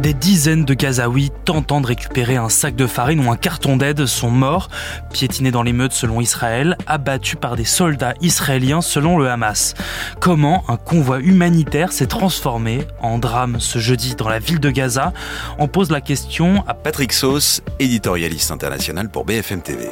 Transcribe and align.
Des 0.00 0.14
dizaines 0.14 0.64
de 0.64 0.72
Gazaouis 0.72 1.30
tentant 1.44 1.82
de 1.82 1.86
récupérer 1.86 2.36
un 2.36 2.48
sac 2.48 2.74
de 2.74 2.86
farine 2.86 3.26
ou 3.26 3.30
un 3.30 3.36
carton 3.36 3.76
d'aide 3.76 4.06
sont 4.06 4.30
morts, 4.30 4.70
piétinés 5.12 5.50
dans 5.50 5.62
l'émeute 5.62 5.92
selon 5.92 6.22
Israël, 6.22 6.78
abattus 6.86 7.36
par 7.38 7.54
des 7.54 7.66
soldats 7.66 8.14
israéliens 8.22 8.80
selon 8.80 9.18
le 9.18 9.28
Hamas. 9.28 9.74
Comment 10.18 10.64
un 10.68 10.78
convoi 10.78 11.20
humanitaire 11.20 11.92
s'est 11.92 12.06
transformé 12.06 12.86
en 13.02 13.18
drame 13.18 13.60
ce 13.60 13.78
jeudi 13.78 14.14
dans 14.14 14.30
la 14.30 14.38
ville 14.38 14.60
de 14.60 14.70
Gaza? 14.70 15.12
On 15.58 15.68
pose 15.68 15.90
la 15.90 16.00
question 16.00 16.64
à 16.66 16.72
Patrick 16.72 17.12
Sauce, 17.12 17.60
éditorialiste 17.78 18.52
international 18.52 19.10
pour 19.10 19.26
BFM 19.26 19.60
TV. 19.60 19.90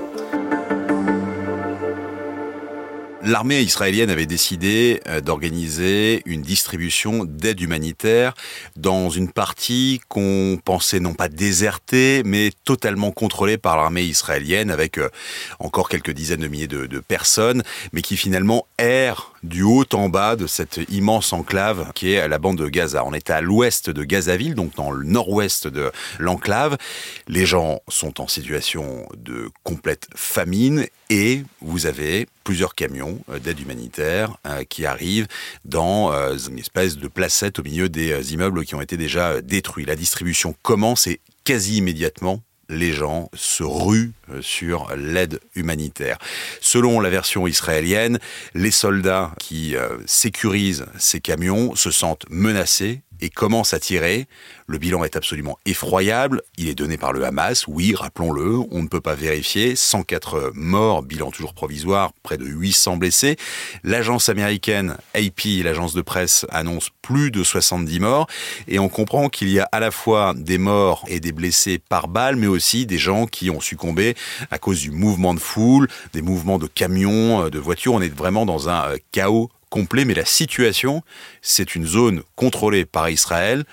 L'armée 3.28 3.60
israélienne 3.60 4.08
avait 4.08 4.24
décidé 4.24 5.02
euh, 5.06 5.20
d'organiser 5.20 6.22
une 6.24 6.40
distribution 6.40 7.26
d'aide 7.26 7.60
humanitaire 7.60 8.32
dans 8.76 9.10
une 9.10 9.30
partie 9.30 10.00
qu'on 10.08 10.58
pensait 10.64 10.98
non 10.98 11.12
pas 11.12 11.28
désertée, 11.28 12.22
mais 12.24 12.52
totalement 12.64 13.10
contrôlée 13.10 13.58
par 13.58 13.76
l'armée 13.76 14.04
israélienne, 14.04 14.70
avec 14.70 14.96
euh, 14.96 15.10
encore 15.58 15.90
quelques 15.90 16.12
dizaines 16.12 16.40
de 16.40 16.48
milliers 16.48 16.68
de, 16.68 17.00
personnes, 17.00 17.64
mais 17.92 18.00
qui 18.00 18.16
finalement 18.16 18.66
errent 18.78 19.34
du 19.42 19.62
haut 19.62 19.84
en 19.92 20.08
bas 20.08 20.34
de 20.34 20.46
cette 20.46 20.80
immense 20.88 21.34
enclave 21.34 21.92
qui 21.94 22.12
est 22.12 22.26
la 22.28 22.38
bande 22.38 22.56
de 22.56 22.68
Gaza. 22.68 23.04
On 23.04 23.12
est 23.12 23.28
à 23.28 23.42
l'ouest 23.42 23.90
de 23.90 24.04
Gazaville, 24.04 24.54
donc 24.54 24.74
dans 24.74 24.90
le 24.90 25.04
nord-ouest 25.04 25.66
de 25.66 25.92
l'enclave. 26.18 26.78
Les 27.26 27.44
gens 27.44 27.80
sont 27.88 28.22
en 28.22 28.26
situation 28.26 29.06
de 29.18 29.50
complète 29.64 30.08
famine 30.16 30.86
et 31.10 31.42
vous 31.60 31.86
avez 31.86 32.26
plusieurs 32.44 32.74
camions 32.74 33.20
euh, 33.30 33.38
d'aide 33.38 33.60
humanitaire 33.60 34.36
euh, 34.46 34.64
qui 34.64 34.86
arrivent 34.86 35.26
dans 35.64 36.12
euh, 36.12 36.36
une 36.36 36.58
espèce 36.58 36.96
de 36.96 37.08
placette 37.08 37.58
au 37.58 37.62
milieu 37.62 37.88
des 37.88 38.32
immeubles 38.32 38.64
qui 38.64 38.74
ont 38.74 38.80
été 38.80 38.96
déjà 38.96 39.40
détruits. 39.40 39.84
La 39.84 39.96
distribution 39.96 40.54
commence 40.62 41.06
et 41.06 41.20
quasi 41.44 41.78
immédiatement 41.78 42.42
les 42.70 42.92
gens 42.92 43.30
se 43.32 43.62
ruent 43.62 44.12
sur 44.42 44.94
l'aide 44.94 45.40
humanitaire. 45.54 46.18
Selon 46.60 47.00
la 47.00 47.08
version 47.08 47.46
israélienne, 47.46 48.18
les 48.52 48.70
soldats 48.70 49.32
qui 49.38 49.74
sécurisent 50.04 50.84
ces 50.98 51.22
camions 51.22 51.74
se 51.76 51.90
sentent 51.90 52.26
menacés 52.28 53.00
et 53.20 53.30
commence 53.30 53.74
à 53.74 53.80
tirer. 53.80 54.26
Le 54.66 54.78
bilan 54.78 55.04
est 55.04 55.16
absolument 55.16 55.58
effroyable. 55.64 56.42
Il 56.56 56.68
est 56.68 56.74
donné 56.74 56.98
par 56.98 57.12
le 57.12 57.24
Hamas. 57.24 57.66
Oui, 57.66 57.94
rappelons-le, 57.94 58.58
on 58.70 58.82
ne 58.82 58.88
peut 58.88 59.00
pas 59.00 59.14
vérifier. 59.14 59.76
104 59.76 60.52
morts, 60.54 61.02
bilan 61.02 61.30
toujours 61.30 61.54
provisoire, 61.54 62.12
près 62.22 62.36
de 62.36 62.44
800 62.44 62.96
blessés. 62.96 63.36
L'agence 63.82 64.28
américaine 64.28 64.96
AP, 65.14 65.64
l'agence 65.64 65.94
de 65.94 66.02
presse, 66.02 66.46
annonce 66.50 66.90
plus 67.02 67.30
de 67.30 67.42
70 67.42 68.00
morts. 68.00 68.26
Et 68.66 68.78
on 68.78 68.88
comprend 68.88 69.28
qu'il 69.28 69.48
y 69.48 69.60
a 69.60 69.68
à 69.72 69.80
la 69.80 69.90
fois 69.90 70.34
des 70.36 70.58
morts 70.58 71.04
et 71.08 71.20
des 71.20 71.32
blessés 71.32 71.78
par 71.78 72.08
balle, 72.08 72.36
mais 72.36 72.46
aussi 72.46 72.86
des 72.86 72.98
gens 72.98 73.26
qui 73.26 73.50
ont 73.50 73.60
succombé 73.60 74.14
à 74.50 74.58
cause 74.58 74.80
du 74.80 74.90
mouvement 74.90 75.34
de 75.34 75.40
foule, 75.40 75.88
des 76.12 76.22
mouvements 76.22 76.58
de 76.58 76.66
camions, 76.66 77.48
de 77.48 77.58
voitures. 77.58 77.94
On 77.94 78.02
est 78.02 78.14
vraiment 78.14 78.46
dans 78.46 78.68
un 78.68 78.92
euh, 78.92 78.96
chaos 79.12 79.50
complet, 79.68 80.04
mais 80.04 80.14
la 80.14 80.24
situation, 80.24 81.02
c'est 81.42 81.74
une 81.74 81.86
zone 81.86 82.22
contrôlée 82.36 82.84
par 82.84 83.10
Israël, 83.10 83.64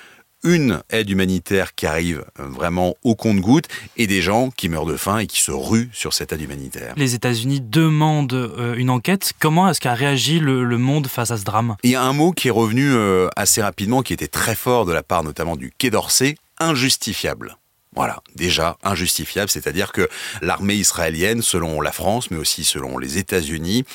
une 0.45 0.81
aide 0.91 1.09
humanitaire 1.09 1.73
qui 1.73 1.87
arrive 1.87 2.23
euh, 2.39 2.45
vraiment 2.47 2.95
au 3.03 3.15
compte-goutte 3.15 3.65
et 3.97 4.07
des 4.07 4.21
gens 4.21 4.51
qui 4.51 4.69
meurent 4.69 4.85
de 4.85 4.95
faim 4.95 5.17
et 5.17 5.27
qui 5.27 5.41
se 5.41 5.51
ruent 5.51 5.89
sur 5.91 6.13
cette 6.13 6.31
aide 6.31 6.41
humanitaire. 6.41 6.93
Les 6.95 7.15
États-Unis 7.15 7.61
demandent 7.61 8.33
euh, 8.33 8.75
une 8.75 8.91
enquête. 8.91 9.33
Comment 9.39 9.67
est-ce 9.69 9.81
qu'a 9.81 9.95
réagi 9.95 10.39
le, 10.39 10.77
monde 10.77 11.07
face 11.07 11.31
à 11.31 11.37
ce 11.37 11.43
drame? 11.43 11.75
Il 11.83 11.89
y 11.89 11.95
a 11.95 12.03
un 12.03 12.13
mot 12.13 12.31
qui 12.31 12.49
est 12.49 12.51
revenu 12.51 12.91
euh, 12.91 13.27
assez 13.35 13.61
rapidement, 13.61 14.03
qui 14.03 14.13
était 14.13 14.27
très 14.27 14.55
fort 14.55 14.85
de 14.85 14.93
la 14.93 15.03
part 15.03 15.23
notamment 15.23 15.55
du 15.55 15.73
Quai 15.75 15.89
d'Orsay, 15.89 16.35
injustifiable. 16.59 17.57
Voilà, 17.95 18.21
déjà 18.35 18.77
injustifiable, 18.83 19.49
c'est-à-dire 19.49 19.93
que 19.93 20.09
l'armée 20.41 20.75
israélienne, 20.75 21.41
selon 21.41 21.79
la 21.79 21.93
France, 21.93 22.29
mais 22.29 22.37
aussi 22.37 22.65
selon 22.65 22.97
les 22.97 23.17
États-Unis, 23.17 23.85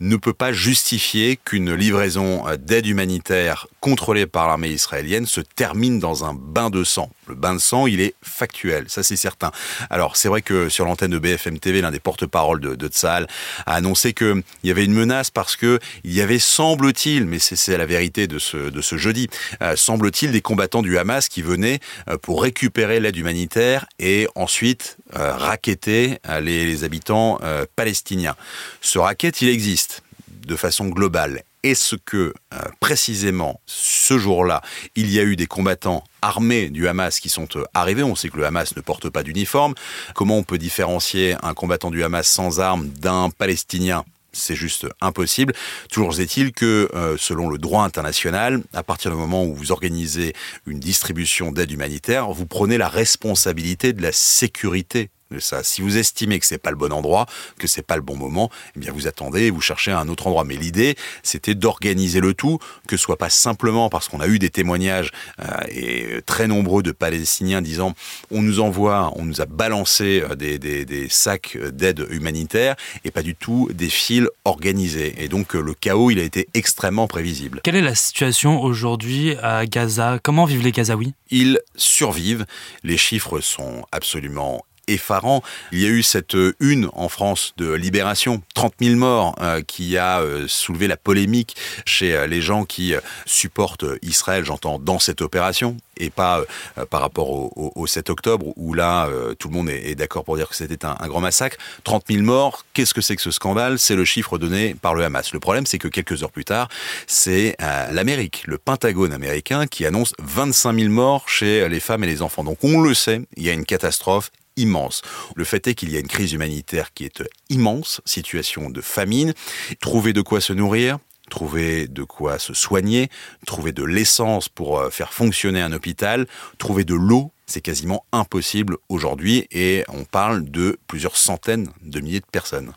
ne 0.00 0.16
peut 0.16 0.32
pas 0.32 0.52
justifier 0.52 1.36
qu'une 1.36 1.74
livraison 1.74 2.44
d'aide 2.58 2.86
humanitaire 2.86 3.66
contrôlée 3.80 4.26
par 4.26 4.48
l'armée 4.48 4.70
israélienne 4.70 5.26
se 5.26 5.40
termine 5.40 5.98
dans 5.98 6.24
un 6.24 6.34
bain 6.34 6.70
de 6.70 6.82
sang. 6.82 7.10
Le 7.28 7.34
bain 7.34 7.54
de 7.54 7.60
sang, 7.60 7.86
il 7.86 8.00
est 8.00 8.14
factuel, 8.22 8.86
ça 8.88 9.02
c'est 9.02 9.16
certain. 9.16 9.52
Alors 9.90 10.16
c'est 10.16 10.28
vrai 10.28 10.42
que 10.42 10.68
sur 10.68 10.84
l'antenne 10.84 11.12
de 11.12 11.18
BFM 11.18 11.58
TV, 11.58 11.80
l'un 11.80 11.90
des 11.90 12.00
porte-parole 12.00 12.60
de, 12.60 12.74
de 12.74 12.88
a 13.06 13.26
annoncé 13.66 14.12
qu'il 14.12 14.42
y 14.64 14.70
avait 14.70 14.84
une 14.84 14.92
menace 14.92 15.30
parce 15.30 15.56
que 15.56 15.78
il 16.04 16.12
y 16.12 16.20
avait, 16.20 16.38
semble-t-il, 16.38 17.26
mais 17.26 17.38
c'est 17.38 17.76
la 17.76 17.86
vérité 17.86 18.26
de 18.26 18.38
ce, 18.38 18.96
jeudi, 18.96 19.28
euh, 19.62 19.76
semble-t-il 19.76 20.32
des 20.32 20.40
combattants 20.40 20.82
du 20.82 20.98
Hamas 20.98 21.28
qui 21.28 21.42
venaient 21.42 21.80
euh, 22.08 22.18
pour 22.18 22.42
récupérer 22.42 23.00
l'aide 23.00 23.16
humanitaire 23.16 23.86
et 23.98 24.28
ensuite 24.34 24.96
euh, 25.14 25.32
raqueter 25.32 26.18
les, 26.40 26.66
les, 26.66 26.84
habitants 26.84 27.38
palestiniens. 27.76 28.34
Ce 28.80 28.98
racket, 28.98 29.42
il 29.42 29.48
existe 29.48 30.02
de 30.46 30.56
façon 30.56 30.88
globale 30.88 31.42
est-ce 31.62 31.96
que 31.96 32.34
euh, 32.54 32.58
précisément 32.80 33.60
ce 33.66 34.18
jour-là, 34.18 34.62
il 34.96 35.10
y 35.10 35.20
a 35.20 35.22
eu 35.22 35.36
des 35.36 35.46
combattants 35.46 36.04
armés 36.20 36.68
du 36.68 36.88
Hamas 36.88 37.20
qui 37.20 37.28
sont 37.28 37.48
euh, 37.56 37.64
arrivés 37.74 38.02
On 38.02 38.14
sait 38.14 38.28
que 38.28 38.36
le 38.36 38.46
Hamas 38.46 38.74
ne 38.76 38.80
porte 38.80 39.08
pas 39.10 39.22
d'uniforme. 39.22 39.74
Comment 40.14 40.38
on 40.38 40.42
peut 40.42 40.58
différencier 40.58 41.36
un 41.42 41.54
combattant 41.54 41.90
du 41.90 42.02
Hamas 42.02 42.26
sans 42.26 42.60
armes 42.60 42.88
d'un 42.88 43.30
Palestinien? 43.30 44.04
C'est 44.34 44.54
juste 44.54 44.86
impossible. 45.02 45.52
Toujours 45.90 46.18
est-il 46.18 46.52
que, 46.52 46.88
euh, 46.94 47.16
selon 47.18 47.50
le 47.50 47.58
droit 47.58 47.84
international, 47.84 48.62
à 48.72 48.82
partir 48.82 49.10
du 49.10 49.16
moment 49.18 49.44
où 49.44 49.54
vous 49.54 49.72
organisez 49.72 50.32
une 50.66 50.80
distribution 50.80 51.52
d'aide 51.52 51.70
humanitaire, 51.70 52.30
vous 52.30 52.46
prenez 52.46 52.78
la 52.78 52.88
responsabilité 52.88 53.92
de 53.92 54.00
la 54.00 54.12
sécurité 54.12 55.10
ça. 55.40 55.62
Si 55.62 55.82
vous 55.82 55.96
estimez 55.96 56.38
que 56.38 56.46
c'est 56.46 56.58
pas 56.58 56.70
le 56.70 56.76
bon 56.76 56.92
endroit, 56.92 57.26
que 57.58 57.66
c'est 57.66 57.86
pas 57.86 57.96
le 57.96 58.02
bon 58.02 58.16
moment, 58.16 58.50
eh 58.76 58.80
bien 58.80 58.92
vous 58.92 59.06
attendez 59.06 59.42
et 59.42 59.50
vous 59.50 59.60
cherchez 59.60 59.90
un 59.92 60.08
autre 60.08 60.26
endroit. 60.26 60.44
Mais 60.44 60.56
l'idée, 60.56 60.96
c'était 61.22 61.54
d'organiser 61.54 62.20
le 62.20 62.34
tout, 62.34 62.58
que 62.88 62.96
ce 62.96 63.02
soit 63.02 63.18
pas 63.18 63.30
simplement 63.30 63.88
parce 63.88 64.08
qu'on 64.08 64.20
a 64.20 64.26
eu 64.26 64.38
des 64.38 64.50
témoignages 64.50 65.10
euh, 65.40 65.44
et 65.70 66.22
très 66.26 66.46
nombreux 66.46 66.82
de 66.82 66.92
Palestiniens 66.92 67.62
disant 67.62 67.94
on 68.30 68.42
nous 68.42 68.60
envoie, 68.60 69.12
on 69.16 69.24
nous 69.24 69.40
a 69.40 69.46
balancé 69.46 70.22
euh, 70.22 70.34
des, 70.34 70.58
des, 70.58 70.84
des 70.84 71.08
sacs 71.08 71.56
d'aide 71.56 72.06
humanitaire 72.10 72.76
et 73.04 73.10
pas 73.10 73.22
du 73.22 73.34
tout 73.34 73.68
des 73.72 73.90
fils 73.90 74.28
organisés. 74.44 75.14
Et 75.18 75.28
donc 75.28 75.54
euh, 75.54 75.60
le 75.60 75.74
chaos, 75.74 76.10
il 76.10 76.18
a 76.18 76.22
été 76.22 76.48
extrêmement 76.54 77.06
prévisible. 77.06 77.60
Quelle 77.64 77.76
est 77.76 77.82
la 77.82 77.94
situation 77.94 78.60
aujourd'hui 78.60 79.36
à 79.42 79.66
Gaza? 79.66 80.18
Comment 80.22 80.44
vivent 80.44 80.62
les 80.62 80.72
Gazaouis? 80.72 81.14
Ils 81.30 81.60
survivent. 81.76 82.46
Les 82.82 82.96
chiffres 82.96 83.40
sont 83.40 83.84
absolument 83.92 84.64
effarant. 84.92 85.42
Il 85.72 85.80
y 85.80 85.86
a 85.86 85.88
eu 85.88 86.02
cette 86.02 86.34
euh, 86.34 86.54
une 86.60 86.88
en 86.92 87.08
France 87.08 87.54
de 87.56 87.72
Libération, 87.72 88.42
30 88.54 88.74
000 88.80 88.96
morts, 88.96 89.34
euh, 89.40 89.62
qui 89.62 89.96
a 89.96 90.20
euh, 90.20 90.46
soulevé 90.48 90.86
la 90.86 90.96
polémique 90.96 91.56
chez 91.84 92.26
les 92.26 92.40
gens 92.40 92.64
qui 92.64 92.94
supportent 93.26 93.84
Israël, 94.02 94.44
j'entends, 94.44 94.78
dans 94.78 94.98
cette 94.98 95.22
opération, 95.22 95.76
et 95.96 96.10
pas 96.10 96.44
par 96.90 97.00
rapport 97.00 97.30
au, 97.30 97.86
7 97.86 98.10
octobre, 98.10 98.46
où 98.56 98.74
là, 98.74 99.08
tout 99.38 99.48
le 99.48 99.54
monde 99.54 99.68
est, 99.68 99.94
d'accord 99.94 100.24
pour 100.24 100.36
dire 100.36 100.48
que 100.48 100.56
c'était 100.56 100.84
un, 100.84 100.94
grand 101.06 101.20
massacre. 101.20 101.56
30 101.84 102.04
000 102.08 102.22
morts, 102.22 102.64
qu'est-ce 102.72 102.94
que 102.94 103.00
c'est 103.00 103.16
que 103.16 103.22
ce 103.22 103.30
scandale? 103.30 103.78
C'est 103.78 103.94
le 103.94 104.04
chiffre 104.04 104.38
donné 104.38 104.74
par 104.74 104.94
le 104.94 105.04
Hamas. 105.04 105.32
Le 105.32 105.40
problème, 105.40 105.66
c'est 105.66 105.78
que 105.78 105.88
quelques 105.88 106.22
heures 106.22 106.32
plus 106.32 106.44
tard, 106.44 106.68
c'est 107.06 107.56
l'Amérique, 107.90 108.42
le 108.46 108.58
Pentagone 108.58 109.12
américain, 109.12 109.66
qui 109.66 109.86
annonce 109.86 110.12
25 110.20 110.78
000 110.78 110.90
morts 110.90 111.28
chez 111.28 111.68
les 111.68 111.80
femmes 111.80 112.04
et 112.04 112.08
les 112.08 112.22
enfants. 112.22 112.44
Donc 112.44 112.58
on 112.62 112.80
le 112.80 112.94
sait, 112.94 113.22
il 113.36 113.44
y 113.44 113.50
a 113.50 113.52
une 113.52 113.64
catastrophe 113.64 114.30
immense. 114.56 115.02
Le 115.34 115.44
fait 115.44 115.66
est 115.66 115.74
qu'il 115.74 115.90
y 115.90 115.96
a 115.96 116.00
une 116.00 116.08
crise 116.08 116.32
humanitaire 116.32 116.92
qui 116.92 117.04
est 117.04 117.22
immense, 117.48 118.00
situation 118.04 118.70
de 118.70 118.80
famine, 118.80 119.34
trouver 119.80 120.12
de 120.12 120.22
quoi 120.22 120.40
se 120.40 120.52
nourrir, 120.52 120.98
trouver 121.30 121.88
de 121.88 122.04
quoi 122.04 122.38
se 122.38 122.54
soigner, 122.54 123.08
trouver 123.46 123.72
de 123.72 123.84
l'essence 123.84 124.48
pour 124.48 124.78
euh, 124.78 124.90
faire 124.90 125.12
fonctionner 125.12 125.62
un 125.62 125.72
hôpital, 125.72 126.26
trouver 126.58 126.84
de 126.84 126.94
l'eau, 126.94 127.32
c'est 127.46 127.60
quasiment 127.60 128.04
impossible 128.12 128.76
aujourd'hui 128.88 129.46
et 129.50 129.84
on 129.88 130.04
parle 130.04 130.44
de 130.44 130.78
plusieurs 130.86 131.16
centaines 131.16 131.68
de 131.82 132.00
milliers 132.00 132.20
de 132.20 132.26
personnes. 132.30 132.72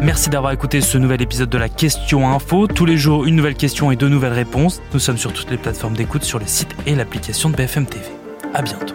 Merci 0.00 0.30
d'avoir 0.30 0.52
écouté 0.52 0.80
ce 0.80 0.96
nouvel 0.96 1.22
épisode 1.22 1.50
de 1.50 1.58
la 1.58 1.68
Question 1.68 2.28
Info. 2.28 2.66
Tous 2.68 2.86
les 2.86 2.96
jours, 2.96 3.24
une 3.24 3.34
nouvelle 3.34 3.56
question 3.56 3.90
et 3.90 3.96
deux 3.96 4.08
nouvelles 4.08 4.32
réponses. 4.32 4.80
Nous 4.92 5.00
sommes 5.00 5.18
sur 5.18 5.32
toutes 5.32 5.50
les 5.50 5.58
plateformes 5.58 5.96
d'écoute, 5.96 6.22
sur 6.22 6.38
les 6.38 6.46
sites 6.46 6.74
et 6.86 6.94
l'application 6.94 7.50
de 7.50 7.56
BFM 7.56 7.86
TV. 7.86 8.04
À 8.54 8.62
bientôt. 8.62 8.94